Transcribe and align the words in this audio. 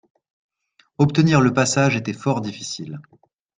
Obtenir 0.97 1.41
le 1.41 1.53
passage 1.53 1.95
était 1.95 2.11
fort 2.11 2.41
difficile. 2.41 2.99